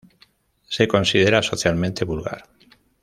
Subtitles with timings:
[0.67, 2.43] Se considera socialmente vulgar.